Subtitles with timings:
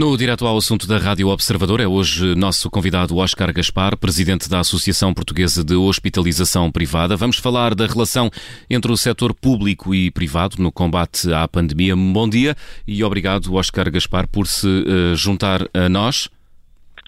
[0.00, 4.60] No direto ao assunto da Rádio Observador é hoje nosso convidado Oscar Gaspar, presidente da
[4.60, 7.18] Associação Portuguesa de Hospitalização Privada.
[7.18, 8.30] Vamos falar da relação
[8.70, 11.94] entre o setor público e privado no combate à pandemia.
[11.94, 12.56] Bom dia
[12.88, 16.30] e obrigado, Oscar Gaspar, por se uh, juntar a nós.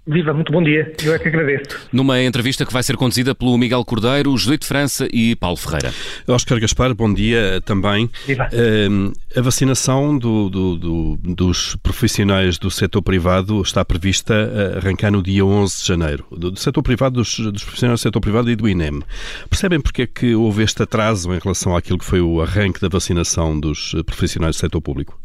[0.04, 0.92] Viva, muito bom dia.
[1.04, 1.78] Eu é que agradeço.
[1.92, 5.94] Numa entrevista que vai ser conduzida pelo Miguel Cordeiro, José de França e Paulo Ferreira.
[6.26, 8.10] Oscar Gaspar, bom dia também.
[8.26, 8.48] Viva.
[8.52, 15.12] Uh, a vacinação do, do, do, dos profissionais do setor privado está prevista a arrancar
[15.12, 16.26] no dia 11 de janeiro.
[16.32, 19.02] Do setor privado, dos, dos profissionais do setor privado e do INEM.
[19.48, 22.88] Percebem porque é que houve este atraso em relação àquilo que foi o arranque da
[22.88, 25.16] vacinação dos profissionais do setor público?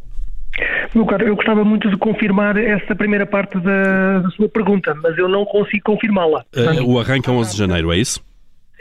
[0.93, 5.17] Meu caro, eu gostava muito de confirmar essa primeira parte da, da sua pergunta, mas
[5.17, 6.43] eu não consigo confirmá-la.
[6.55, 8.21] Uh, o arranque é 11 de janeiro, é isso?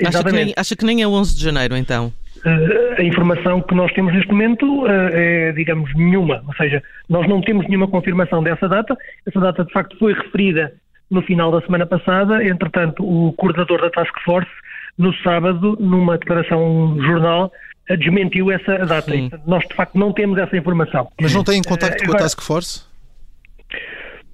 [0.04, 2.12] Acha que, nem, acha que nem é 11 de janeiro, então?
[2.44, 6.42] Uh, a informação que nós temos neste momento uh, é, digamos, nenhuma.
[6.46, 8.96] Ou seja, nós não temos nenhuma confirmação dessa data.
[9.26, 10.72] Essa data, de facto, foi referida
[11.10, 12.44] no final da semana passada.
[12.44, 14.50] Entretanto, o coordenador da Task Force,
[14.98, 17.50] no sábado, numa declaração jornal,
[17.98, 19.12] desmentiu essa data.
[19.46, 21.08] Nós, de facto, não temos essa informação.
[21.20, 22.84] Mas não têm contacto uh, com a Task Force?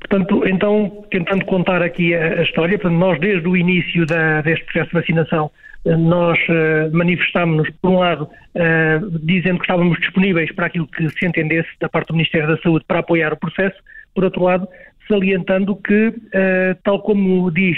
[0.01, 4.65] Portanto, então, tentando contar aqui a, a história, portanto, nós desde o início da, deste
[4.65, 5.51] processo de vacinação,
[5.85, 11.09] eh, nós uh, manifestámos-nos, por um lado, uh, dizendo que estávamos disponíveis para aquilo que
[11.09, 13.77] se entendesse da parte do Ministério da Saúde para apoiar o processo,
[14.15, 14.69] por outro lado,
[15.09, 17.77] salientando que, uh, tal como diz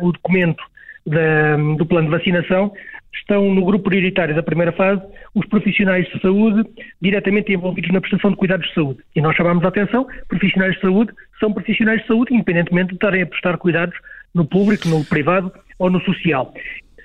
[0.00, 0.62] o documento
[1.06, 2.72] da, do plano de vacinação,
[3.14, 5.02] estão no grupo prioritário da primeira fase
[5.34, 6.68] os profissionais de saúde
[7.00, 9.00] diretamente envolvidos na prestação de cuidados de saúde.
[9.14, 13.22] E nós chamamos a atenção, profissionais de saúde são profissionais de saúde, independentemente de estarem
[13.22, 13.96] a prestar cuidados
[14.34, 16.52] no público, no privado ou no social.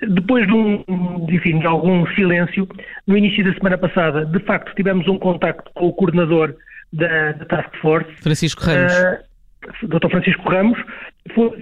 [0.00, 0.84] Depois de um,
[1.28, 2.68] enfim, de algum silêncio,
[3.06, 6.54] no início da semana passada, de facto, tivemos um contacto com o coordenador
[6.92, 8.10] da, da Task Force.
[8.22, 8.92] Francisco Ramos.
[8.92, 10.08] Uh, Dr.
[10.08, 10.78] Francisco Ramos,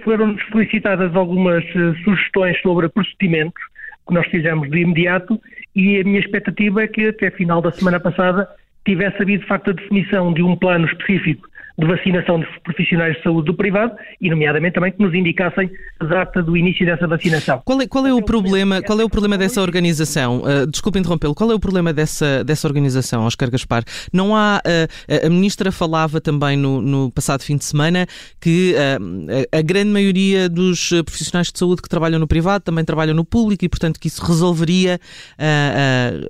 [0.03, 3.61] foram solicitadas algumas uh, sugestões sobre procedimentos
[4.07, 5.39] que nós fizemos de imediato
[5.75, 8.47] e a minha expectativa é que até final da semana passada
[8.85, 11.46] tivesse havido de facto a definição de um plano específico
[11.77, 16.05] de vacinação dos profissionais de saúde do privado e, nomeadamente, também que nos indicassem a
[16.05, 17.61] data do início dessa vacinação.
[17.63, 18.81] Qual é, qual é o problema?
[18.81, 20.41] Qual é o problema dessa organização?
[20.41, 21.35] Uh, desculpe interrompê-lo.
[21.35, 23.83] Qual é o problema dessa dessa organização, Oscar Gaspar?
[24.11, 28.07] Não há uh, a ministra falava também no, no, passado fim de semana
[28.41, 33.13] que uh, a grande maioria dos profissionais de saúde que trabalham no privado também trabalham
[33.13, 34.99] no público e, portanto, que isso resolveria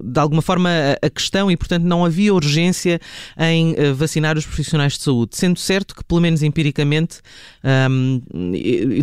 [0.03, 0.69] de alguma forma
[1.01, 2.99] a questão e, portanto, não havia urgência
[3.39, 7.21] em vacinar os profissionais de saúde sendo certo que, pelo menos empiricamente,
[7.89, 8.21] um,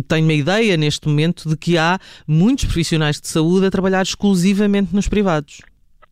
[0.07, 1.97] tenho uma ideia neste momento de que há
[2.27, 5.61] muitos profissionais de saúde a trabalhar exclusivamente nos privados.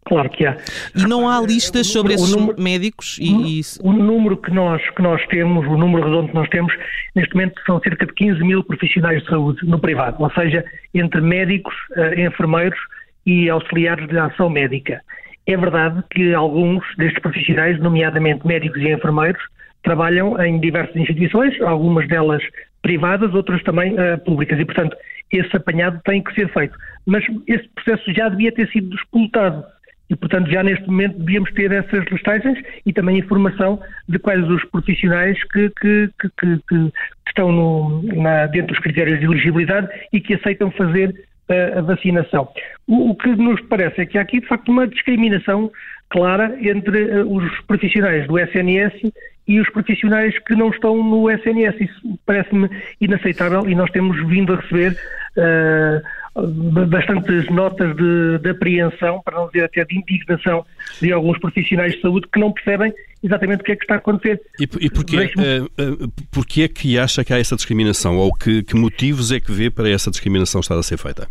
[0.05, 0.57] Claro que há.
[0.95, 5.25] E não há listas sobre esses número, médicos e, O número que nós, que nós
[5.27, 6.73] temos, o número redondo que nós temos,
[7.15, 10.63] neste momento são cerca de 15 mil profissionais de saúde no privado, ou seja,
[10.93, 12.77] entre médicos, uh, enfermeiros
[13.25, 15.01] e auxiliares de ação médica.
[15.45, 19.41] É verdade que alguns destes profissionais, nomeadamente médicos e enfermeiros,
[19.83, 22.41] trabalham em diversas instituições, algumas delas
[22.81, 24.95] privadas, outras também uh, públicas, e portanto
[25.31, 26.77] esse apanhado tem que ser feito.
[27.05, 29.65] Mas esse processo já devia ter sido disputado
[30.09, 34.63] e portanto já neste momento devíamos ter essas listagens e também informação de quais os
[34.65, 36.91] profissionais que, que, que, que
[37.27, 41.09] estão no, na, dentro dos critérios de elegibilidade e que aceitam fazer
[41.49, 42.47] uh, a vacinação.
[42.87, 45.71] O, o, que nos parece é que há aqui de facto uma discriminação
[46.09, 49.11] clara entre uh, os profissionais do SNS
[49.47, 51.75] e os profissionais que não estão no SNS.
[51.79, 54.97] Isso parece-me inaceitável e nós temos vindo a receber
[55.37, 60.65] uh, bastantes notas de, de, apreensão, para não dizer até de indignação,
[61.01, 63.97] de alguns profissionais de saúde que não percebem exatamente o que é que está a
[63.97, 64.41] acontecer.
[64.59, 68.17] E, e porquê, uh, uh, porquê é que acha que há essa discriminação?
[68.17, 71.27] Ou que, que motivos é que vê para essa discriminação estar a ser feita?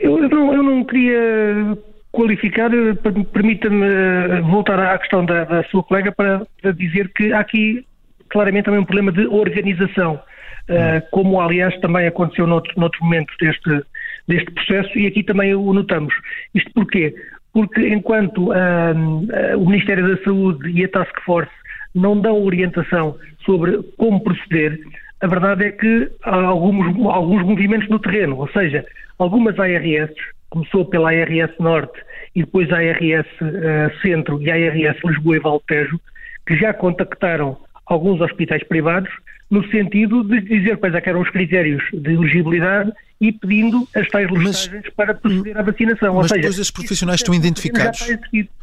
[0.00, 1.78] Eu, eu, não, eu não queria
[2.12, 2.94] qualificar, eh,
[3.32, 7.84] permita-me eh, voltar à questão da, da sua colega para, para, dizer que há aqui
[8.28, 13.82] claramente também um problema de organização, uh, como aliás também aconteceu noutro, noutro momento deste,
[14.26, 16.14] deste processo e aqui também o notamos.
[16.54, 17.14] Isto porquê?
[17.52, 18.50] Porque enquanto
[19.58, 21.52] o Ministério da Saúde e a Task Force
[21.94, 24.80] não dão orientação sobre como proceder,
[25.20, 28.82] a verdade é que há alguns, alguns movimentos no terreno, ou seja,
[29.18, 30.14] algumas ARS
[30.52, 31.98] começou pela ARS Norte
[32.36, 35.98] e depois a ARS uh, eh, Centro e a ARS Lisboa e Valtejo,
[36.46, 37.56] que já contactaram
[37.86, 39.10] alguns hospitais privados
[39.52, 42.90] no sentido de dizer quais é eram os critérios de elegibilidade
[43.20, 46.14] e pedindo as tais listagens para proceder à vacinação.
[46.14, 48.00] Mas Ou seja, depois esses profissionais estão identificados.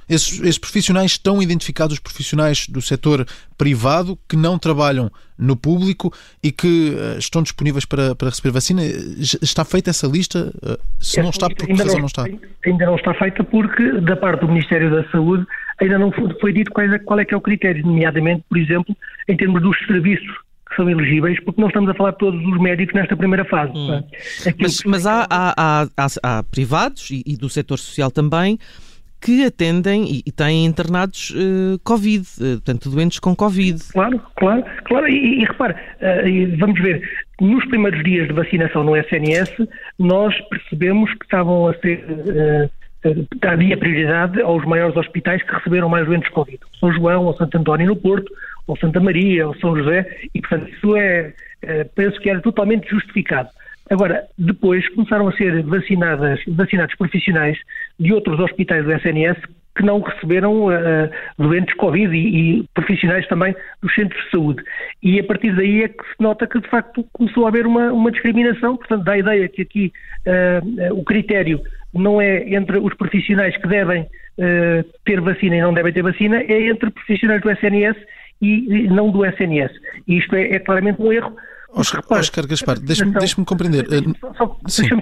[0.09, 3.23] Esses, esses, profissionais estão identificados, os profissionais do setor
[3.55, 8.81] privado que não trabalham no público e que uh, estão disponíveis para, para receber vacina.
[8.83, 10.51] Está feita essa lista?
[10.55, 12.25] Uh, se essa não está, por que razão não, não está?
[12.65, 15.45] Ainda não está feita porque, da parte do Ministério da Saúde,
[15.79, 18.57] ainda não foi, foi dito qual é, qual é que é o critério, nomeadamente, por
[18.57, 18.97] exemplo,
[19.27, 20.48] em termos dos serviços que
[20.79, 23.73] são elegíveis, porque não estamos a falar de todos os médicos nesta primeira fase.
[23.75, 24.01] Hum.
[24.57, 28.57] Mas, mas há, há, há, há, privados e, e do setor social também
[29.21, 33.77] que atendem e, têm internados uh, Covid, uh, portanto, doentes com Covid.
[33.91, 35.09] Claro, claro, claro.
[35.09, 37.01] E, e repare, uh, vamos ver,
[37.41, 39.67] nos primeiros dias de vacinação no SNS,
[39.97, 42.01] nós percebemos que estavam a ser.
[43.41, 46.59] havia prioridade aos maiores hospitais que receberam mais doentes Covid.
[46.79, 48.31] São João, ou Santo António no Porto,
[48.69, 51.33] ou Santa Maria, ou São José, e portanto isso é,
[51.63, 53.49] é, penso que era totalmente justificado.
[53.89, 57.57] Agora, depois começaram a ser vacinadas, vacinados profissionais
[57.99, 59.39] de outros hospitais do SNS
[59.75, 64.63] que não receberam uh, doentes Covid e, e, profissionais também dos centros de saúde.
[65.01, 67.91] E a partir daí é que se nota que, de facto, começou a haver uma,
[67.91, 69.91] uma discriminação, portanto, dá a ideia que aqui
[70.27, 71.59] uh, o critério
[71.93, 76.41] não é entre os profissionais que devem uh, ter vacina e não devem ter vacina,
[76.41, 77.97] é entre profissionais do SNS
[78.41, 79.71] e não do SNS.
[80.07, 81.35] E isto é, é claramente um erro.
[81.73, 83.87] Oscar, repare, Oscar Gaspar, deixe-me deixe compreender.
[83.87, 84.15] Deixa-me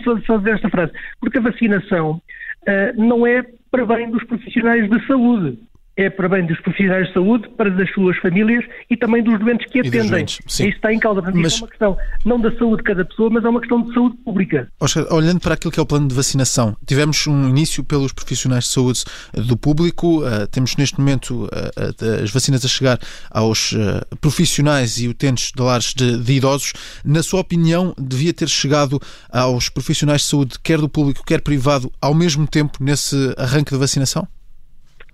[0.04, 0.92] só, só, dizer esta frase.
[1.20, 2.22] Porque a vacinação
[2.68, 5.58] uh, não é para bem dos profissionais de saúde
[5.98, 9.66] é para bem dos profissionais de saúde, para das suas famílias e também dos doentes
[9.72, 10.10] que atendem.
[10.10, 11.22] Doentes, Isso está em causa.
[11.22, 11.54] Portanto, mas...
[11.54, 14.16] é uma questão não da saúde de cada pessoa, mas é uma questão de saúde
[14.18, 14.68] pública.
[14.80, 18.66] Oscar, olhando para aquilo que é o plano de vacinação, tivemos um início pelos profissionais
[18.66, 19.04] de saúde
[19.36, 23.00] eh, do público, uh, temos neste momento uh, as vacinas a chegar
[23.32, 23.78] aos uh,
[24.22, 26.74] profissionais e utentes de lares de, de idosos.
[27.04, 29.00] Na sua opinião, devia ter chegado
[29.32, 33.80] aos profissionais de saúde, quer do público, quer privado, ao mesmo tempo nesse arranque de
[33.80, 34.28] vacinação?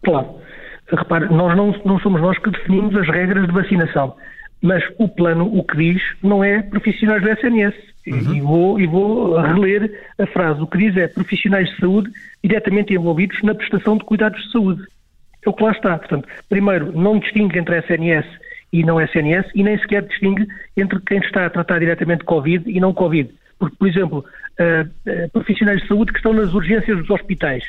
[0.03, 0.42] Claro.
[0.87, 4.15] Repare, nós não, não somos nós que definimos as regras de vacinação,
[4.61, 7.75] mas o plano o que diz não é profissionais do SNS.
[8.05, 8.33] Uhum.
[8.33, 9.89] E, vou, e vou reler
[10.19, 10.61] a frase.
[10.61, 12.11] O que diz é profissionais de saúde
[12.43, 14.83] diretamente envolvidos na prestação de cuidados de saúde.
[15.45, 15.97] É o que lá está.
[15.97, 18.25] Portanto, primeiro, não distingue entre SNS
[18.73, 22.79] e não SNS e nem sequer distingue entre quem está a tratar diretamente Covid e
[22.79, 23.29] não Covid.
[23.57, 24.25] Porque, por exemplo,
[24.59, 27.63] uh, uh, profissionais de saúde que estão nas urgências dos hospitais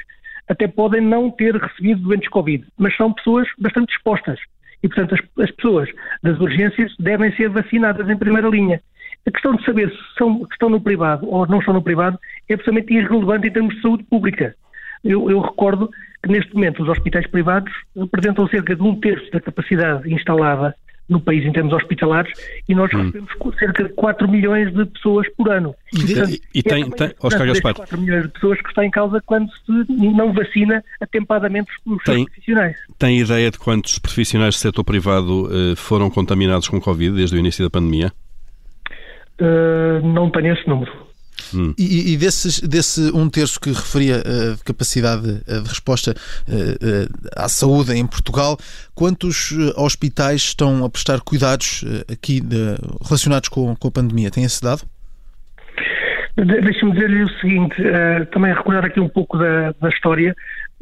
[0.48, 4.38] até podem não ter recebido doentes Covid, mas são pessoas bastante expostas.
[4.82, 5.88] E, portanto, as, as pessoas
[6.22, 8.80] das urgências devem ser vacinadas em primeira linha.
[9.26, 12.18] A questão de saber se são, estão no privado ou não estão no privado
[12.48, 14.54] é absolutamente irrelevante em termos de saúde pública.
[15.02, 15.90] Eu, eu, recordo
[16.22, 20.74] que neste momento os hospitais privados representam cerca de um terço da capacidade instalada
[21.08, 22.32] no país em termos hospitalares
[22.68, 22.98] e nós hum.
[22.98, 25.74] recebemos cerca de 4 milhões de pessoas por ano.
[25.92, 27.74] E, Portanto, e, e tem, tem Oscar Gaspar.
[27.74, 32.24] 4 milhões de pessoas que está em causa quando se não vacina atempadamente os tem,
[32.24, 32.76] profissionais.
[32.98, 37.38] Tem ideia de quantos profissionais do setor privado uh, foram contaminados com Covid desde o
[37.38, 38.12] início da pandemia?
[39.40, 41.03] Uh, não tenho esse número.
[41.54, 41.74] Hum.
[41.78, 47.30] E, e desses, desse um terço que referia uh, de capacidade uh, de resposta uh,
[47.36, 48.58] à saúde em Portugal,
[48.94, 54.30] quantos hospitais estão a prestar cuidados aqui de, relacionados com, com a pandemia?
[54.30, 54.82] Tem esse dado?
[56.36, 57.76] Deixa-me dizer-lhe o seguinte,
[58.32, 60.34] também recordar aqui um pouco da, da história.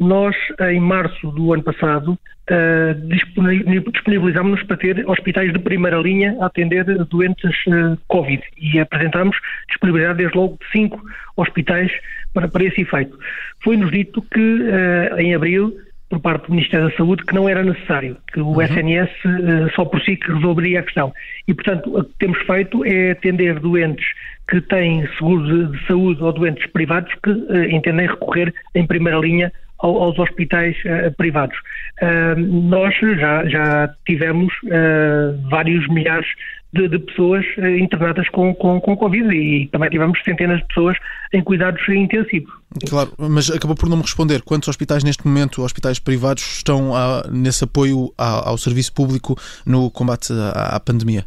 [0.03, 0.37] Nós,
[0.69, 6.85] em março do ano passado, uh, disponibilizámos-nos para ter hospitais de primeira linha a atender
[7.07, 9.37] doentes uh, Covid e apresentámos
[9.69, 11.01] disponibilidade desde logo de cinco
[11.37, 11.91] hospitais
[12.35, 13.17] para, para esse efeito.
[13.63, 15.73] Foi-nos dito que uh, em abril
[16.13, 18.61] por parte do Ministério da Saúde que não era necessário, que o uhum.
[18.61, 21.11] SNS uh, só por si que resolveria a questão.
[21.49, 24.05] E, portanto, o que temos feito é atender doentes
[24.47, 29.19] que têm seguro de, de saúde ou doentes privados que uh, entendem recorrer em primeira
[29.19, 29.51] linha
[29.83, 31.57] aos hospitais uh, privados.
[32.01, 36.27] Uh, nós já, já tivemos uh, vários milhares
[36.73, 37.45] de, de pessoas
[37.79, 40.97] internadas com, com, com Covid e também tivemos centenas de pessoas
[41.35, 42.51] em cuidados intensivos.
[42.89, 44.41] Claro, mas acabou por não me responder.
[44.41, 49.37] Quantos hospitais neste momento, hospitais privados, estão a, nesse apoio ao, ao serviço público
[49.67, 51.27] no combate à, à pandemia?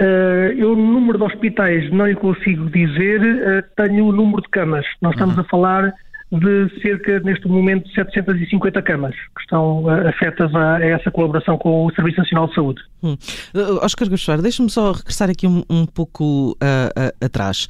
[0.00, 4.48] Uh, eu, o número de hospitais não lhe consigo dizer, uh, tenho o número de
[4.48, 4.86] camas.
[5.02, 5.42] Nós estamos uhum.
[5.42, 5.92] a falar
[6.32, 11.58] de cerca, neste momento, de 750 camas que estão uh, afetas a, a, essa colaboração
[11.58, 12.82] com o Serviço Nacional de Saúde.
[13.02, 13.16] Hum.
[13.54, 17.68] Uh, Oscar Gaspar, deixa-me só regressar aqui um, um pouco uh, atrás.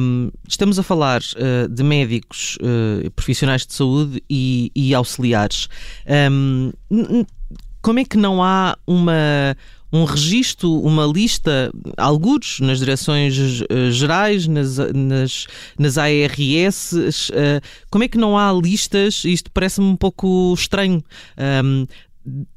[0.00, 2.56] Um, estamos a falar uh, de médicos
[3.16, 5.68] profissionais de saúde e, e auxiliares.
[6.30, 6.72] Um,
[7.82, 9.56] como é que não há uma
[9.92, 15.46] um registro, uma lista, alguns nas direções uh, gerais, nas, nas,
[15.78, 19.24] nas ARS, uh, como é que não há listas?
[19.24, 21.02] Isto parece-me um pouco estranho.
[21.64, 21.86] Um,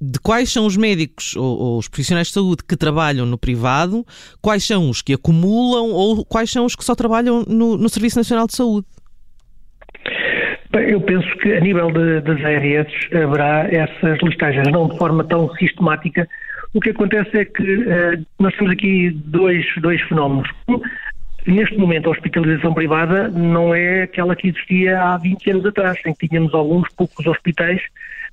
[0.02, 4.06] de quais são os médicos ou, ou, os profissionais de saúde que trabalham no privado,
[4.42, 8.18] quais são os que acumulam ou quais são os que só trabalham no, no Serviço
[8.18, 8.86] Nacional de Saúde?
[10.72, 15.24] Bem, eu penso que a nível de, das ARS haverá essas listagens, não de forma
[15.24, 16.28] tão sistemática.
[16.74, 20.50] O que acontece é que uh, nós temos aqui dois, dois fenómenos.
[21.46, 26.14] Neste momento, a hospitalização privada não é aquela que existia há 20 anos atrás, em
[26.14, 27.82] que tínhamos alguns poucos hospitais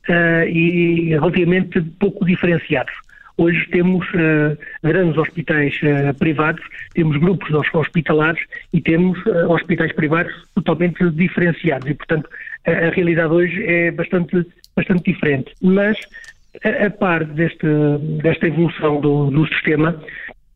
[0.09, 2.92] uh, e relativamente pouco diferenciados.
[3.38, 6.61] Hoje temos uh, grandes hospitais uh, privados,
[6.92, 8.42] temos grupos hospitalares
[8.73, 12.28] e temos uh, hospitais privados totalmente diferenciados e, portanto,
[12.66, 15.54] a, a, realidade hoje é bastante, bastante diferente.
[15.62, 15.97] Mas,
[16.64, 17.66] a, a par deste,
[18.22, 20.00] desta evolução do, do sistema,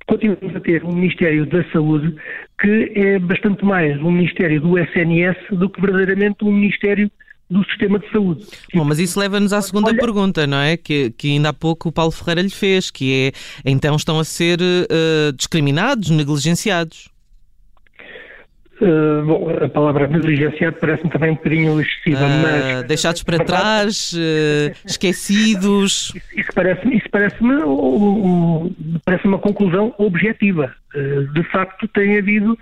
[0.07, 2.15] continuamos a ter um Ministério da Saúde
[2.61, 7.11] que é bastante mais um Ministério do SNS do que verdadeiramente um Ministério
[7.51, 8.47] do sistema de saúde.
[8.75, 9.99] Bom, mas isso leva-nos à segunda Olha...
[9.99, 10.77] pergunta, não é?
[10.77, 14.25] Que, que ainda há pouco o Paulo Ferreira lhe fez, que é então estão a
[14.25, 17.12] ser uh, discriminados, negligenciados.
[18.83, 22.83] Uh, bom, a palavra negligenciado parece-me também um bocadinho excessiva, uh, mas...
[22.89, 26.13] Deixados para trás, uh, esquecidos...
[26.13, 27.37] Isso, isso parece-me parece
[29.05, 30.75] parece uma conclusão objetiva.
[31.33, 32.59] de facto, tem havido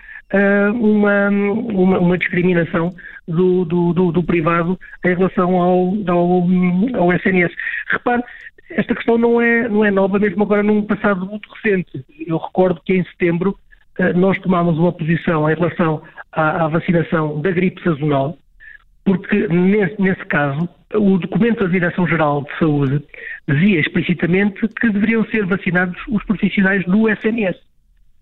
[0.74, 2.92] uma, uma, uma discriminação
[3.26, 7.52] do, do, do, do privado em relação ao, ao, ao SNS.
[7.88, 8.22] Repare,
[8.70, 12.04] esta questão não é, não é nova, mesmo agora num passado muito recente.
[12.26, 13.69] Eu recordo que em setembro eh,
[14.14, 16.02] nós tomámos uma posição em relação
[16.32, 18.36] à, à vacinação da gripe sazonal,
[19.04, 23.04] porque nesse, nesse, caso o documento da Direção-Geral de Saúde
[23.48, 27.56] dizia explicitamente que deveriam ser vacinados os profissionais do SNS.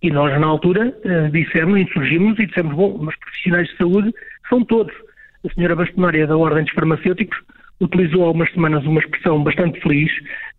[0.03, 4.15] E nós, na altura, uh, dissemos, insurgimos e dissemos, bom, mas profissionais de saúde
[4.49, 4.95] são todos.
[5.45, 7.39] A senhora bastonária da Ordem dos Farmacêuticos
[7.81, 10.11] utilizou há umas semanas uma expressão bastante feliz,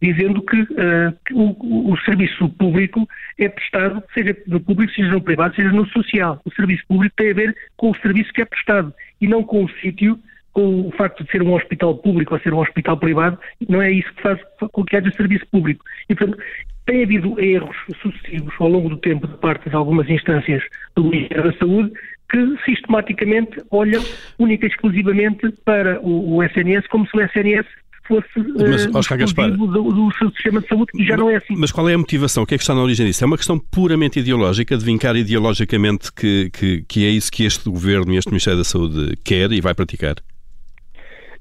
[0.01, 3.07] dizendo que, uh, que o, o, serviço público
[3.39, 6.41] é prestado, seja no público, seja no privado, seja no social.
[6.45, 9.63] O serviço público tem a ver com o serviço que é prestado e não com
[9.63, 10.19] o sítio
[10.51, 13.91] com o facto de ser um hospital público ou ser um hospital privado, não é
[13.91, 14.39] isso que faz
[14.71, 15.85] com que haja serviço público.
[16.09, 16.41] E, portanto,
[16.85, 20.63] tem havido erros sucessivos ao longo do tempo de parte de algumas instâncias
[20.95, 21.91] do Ministério da Saúde
[22.29, 24.03] que sistematicamente olham
[24.37, 27.65] única e exclusivamente para o, o SNS como se o SNS
[28.09, 31.35] fosse mas, uh, Oscar Gaspar, do, do, seu sistema de saúde e já não é
[31.35, 31.53] assim.
[31.55, 32.43] Mas qual é a motivação?
[32.43, 33.23] O que é que está na origem disso?
[33.23, 37.69] É uma questão puramente ideológica, de vincar ideologicamente que, que, que é isso que este
[37.69, 40.15] governo e este Ministério da Saúde quer e vai praticar?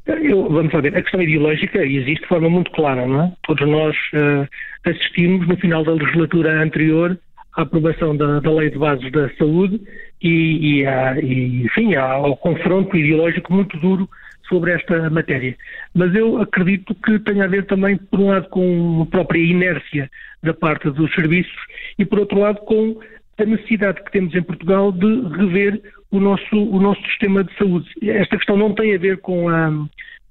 [0.07, 3.33] Eu, vamos lá ver, a questão ideológica existe de forma muito clara, não é?
[3.43, 4.49] Todos nós uh,
[4.89, 7.19] assistimos no final da legislatura anterior
[7.57, 9.81] à aprovação da, da Lei de Bases da Saúde
[10.23, 10.85] e, e,
[11.23, 14.09] e enfim, ao confronto ideológico muito duro
[14.49, 15.57] sobre esta matéria.
[15.95, 20.11] Mas eu acredito que tem a ver também, por um lado, com a própria inércia
[20.43, 21.57] da parte dos serviços
[21.99, 22.99] e, por outro lado, com
[23.39, 27.89] a necessidade que temos em Portugal de rever o nosso, o nosso sistema de saúde.
[28.03, 29.71] Esta questão não tem a ver com a,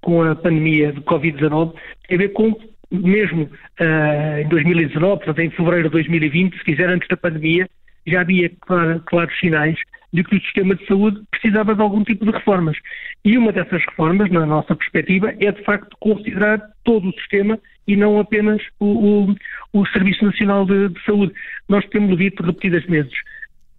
[0.02, 1.74] com a pandemia de Covid-19,
[2.08, 2.58] tem a ver com,
[2.92, 7.70] mesmo uh, em 2019, portanto em fevereiro de 2020, se quiser, antes da pandemia,
[8.06, 9.78] já havia claro, claros sinais
[10.14, 12.78] de que o sistema de saúde precisava de algum tipo de reformas.
[13.26, 17.96] E uma dessas reformas, na nossa perspectiva, é de facto considerar todo o sistema e
[17.96, 19.36] não apenas o, o,
[19.74, 21.34] o Serviço Nacional de, de, Saúde.
[21.68, 23.14] Nós temos dito repetidas vezes,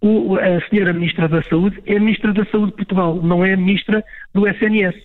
[0.01, 3.53] o, a senhora Ministra da Saúde é a Ministra da Saúde de Portugal, não é
[3.53, 4.95] a Ministra do SNS.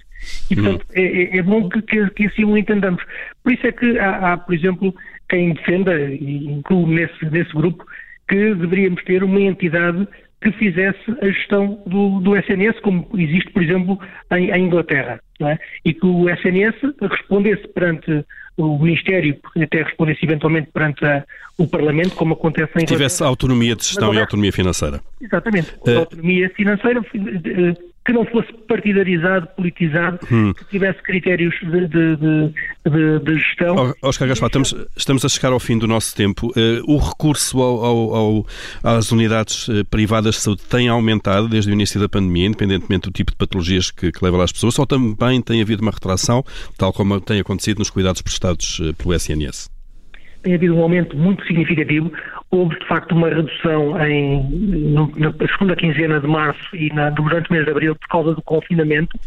[0.51, 3.03] E, portanto, é, é, é, bom que, que, que, assim o entendamos.
[3.43, 4.95] Por isso é que há, há por exemplo,
[5.29, 7.85] quem defenda, e incluo nesse, nesse grupo,
[8.29, 10.07] que deveríamos ter uma entidade
[10.45, 13.99] que fizesse a gestão do, do SNS, como existe, por exemplo,
[14.33, 15.19] em, em Inglaterra.
[15.41, 15.59] É?
[15.85, 18.25] E que o SNS respondesse perante
[18.57, 21.25] o Ministério até respondesse eventualmente perante a,
[21.59, 25.01] o Parlamento, como acontece em Tivesse autonomia de gestão e autonomia financeira.
[25.21, 25.75] Exatamente.
[25.85, 25.99] Uh...
[25.99, 30.53] Autonomia financeira eh, que não fosse partidarizado, politizado, hum.
[30.53, 33.95] que tivesse critérios de, de, de, de gestão.
[34.03, 36.49] Oscar Gaspar, estamos, estamos, a chegar ao fim do nosso tempo.
[36.49, 38.47] Uh, o recurso ao, ao, ao,
[38.83, 43.11] às unidades uh, privadas de saúde tem aumentado desde o início da pandemia, independentemente do
[43.11, 46.45] tipo de patologias que, que leva as pessoas, ou também tem havido uma retração,
[46.77, 49.74] tal como tem acontecido nos cuidados prestados uh, pelo SNS?
[50.45, 52.13] Tem havido um aumento muito significativo.
[52.51, 57.53] Houve, de facto, uma redução em, na segunda quinzena de março e na, durante o
[57.53, 59.19] mês de abril por causa do confinamento.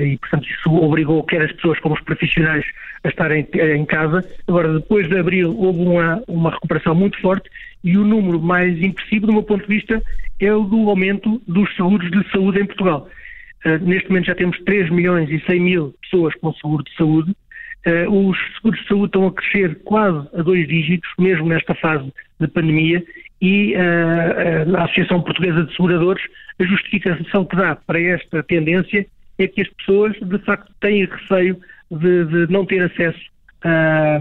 [0.00, 2.64] e, portanto, isso obrigou quer as pessoas como os profissionais
[3.02, 4.24] a estarem em casa.
[4.46, 7.50] Agora, depois de abril, houve uma, uma recuperação muito forte
[7.82, 10.02] e o número mais impressivo, do meu ponto de vista,
[10.40, 13.08] é o do aumento dos seguros de saúde em Portugal.
[13.64, 17.34] Uh, neste momento já temos 3 milhões e 100 mil pessoas com seguro de saúde.
[17.86, 22.10] Uh, os seguros de saúde estão a crescer quase a dois dígitos, mesmo nesta fase
[22.40, 23.04] de pandemia,
[23.42, 26.22] e uh, a Associação Portuguesa de Seguradores,
[26.58, 29.06] a justificação que dá para esta tendência
[29.38, 31.58] é que as pessoas, de facto, têm receio
[31.90, 33.20] de, de não ter acesso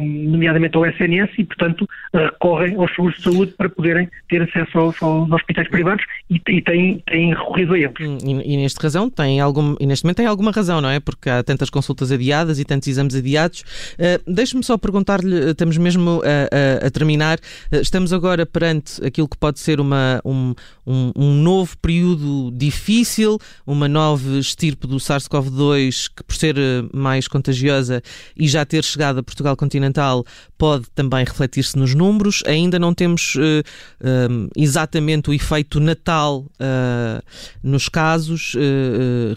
[0.02, 5.02] nomeadamente ao SNS, e, portanto, recorrem aos seguros de saúde para poderem ter acesso aos,
[5.02, 7.94] aos hospitais privados e, e têm, têm recorrido a eles.
[8.00, 11.00] Hum, e, e, neste razão tem algum, e neste momento tem alguma razão, não é?
[11.00, 13.62] Porque há tantas consultas adiadas e tantos exames adiados.
[13.94, 19.28] Uh, Deixe-me só perguntar-lhe, estamos mesmo a, a, a terminar, uh, estamos agora perante aquilo
[19.28, 20.54] que pode ser uma, um,
[20.86, 26.56] um, um novo período difícil, uma nova estirpe do SARS-CoV-2 que, por ser
[26.94, 28.02] mais contagiosa
[28.38, 30.24] e já ter chegado a Portugal continental
[30.58, 32.44] pode também refletir-se nos números.
[32.46, 37.24] Ainda não temos uh, uh, exatamente o efeito natal uh,
[37.62, 38.54] nos casos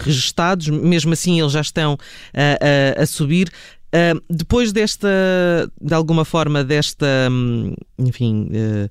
[0.01, 1.97] registados, mesmo assim eles já estão
[3.01, 3.51] a subir.
[3.87, 5.09] Uh, depois desta,
[5.81, 8.91] de alguma forma, desta, um, enfim, uh,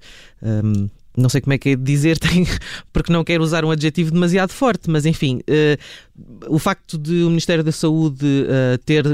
[0.65, 2.45] um, não sei como é que é de dizer, tem,
[2.91, 7.29] porque não quero usar um adjetivo demasiado forte, mas enfim, uh, o facto de o
[7.29, 9.09] Ministério da Saúde uh, ter uh,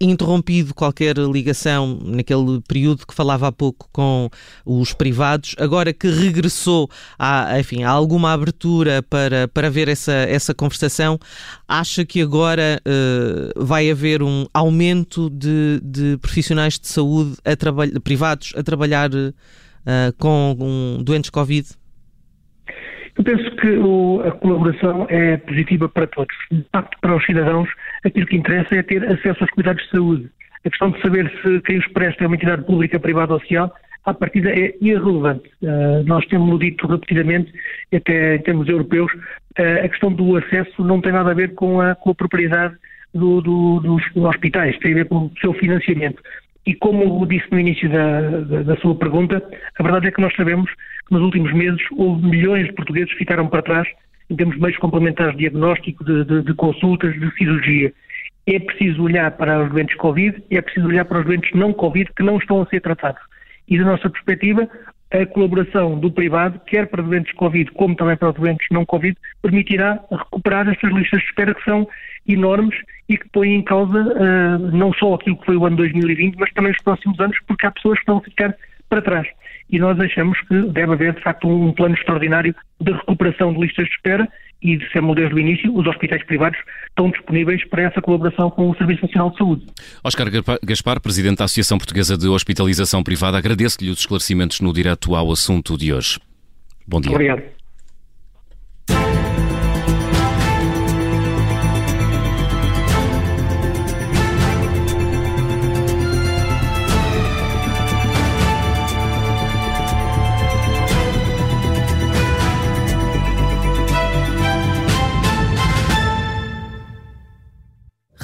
[0.00, 4.28] interrompido qualquer ligação naquele período que falava há pouco com
[4.64, 10.54] os privados, agora que regressou a, enfim, a alguma abertura para, para ver essa, essa
[10.54, 11.18] conversação,
[11.66, 12.80] acha que agora
[13.56, 19.10] vai haver um aumento de, de profissionais de saúde a privados a trabalhar
[19.88, 21.66] uh, com um, doentes Covid?
[23.16, 26.36] Eu penso que o, a colaboração é positiva para todos.
[26.52, 27.68] De facto, para os cidadãos,
[28.04, 30.30] aquilo que interessa é ter acesso aos cuidados de saúde.
[30.64, 33.74] A questão de saber se quem os presta é uma entidade pública, privada ou social,
[34.04, 35.48] à partida é irrelevante.
[35.62, 37.52] Uh, nós temos dito repetidamente,
[37.92, 41.80] até em termos europeus, uh, a questão do acesso não tem nada a ver com
[41.80, 42.76] a, com a propriedade
[43.12, 46.22] do, do, dos hospitais, tem a ver com o seu financiamento.
[46.68, 49.42] E como disse no início da, da, da, sua pergunta,
[49.78, 50.70] a verdade é que nós sabemos
[51.06, 53.88] que nos últimos meses houve milhões de portugueses que ficaram para trás
[54.28, 57.90] em termos de meios complementares de diagnóstico, de, de, de consultas, de cirurgia.
[58.46, 61.72] É preciso olhar para os doentes Covid e é preciso olhar para os doentes não
[61.72, 63.22] Covid que não estão a ser tratados.
[63.66, 64.68] E da nossa perspectiva,
[65.10, 69.98] a colaboração do privado, quer para doentes Covid como também para doentes não Covid, permitirá
[70.10, 71.88] recuperar estas listas de espera que são
[72.28, 72.76] enormes
[73.08, 76.52] e que põem em causa uh, não só aquilo que foi o ano 2020, mas
[76.52, 78.54] também os próximos anos, porque há pessoas que a ficar
[78.88, 79.26] para trás.
[79.70, 83.86] E nós achamos que deve haver, de facto, um plano extraordinário de recuperação de listas
[83.86, 84.28] de espera
[84.62, 88.76] e, dissemos desde o início, os hospitais privados estão disponíveis para essa colaboração com o
[88.76, 89.66] Serviço Nacional de Saúde.
[90.02, 90.26] Oscar
[90.64, 95.76] Gaspar, Presidente da Associação Portuguesa de Hospitalização Privada, agradeço-lhe os esclarecimentos no direto ao assunto
[95.76, 96.18] de hoje.
[96.86, 97.12] Bom dia.
[97.12, 97.42] Obrigado.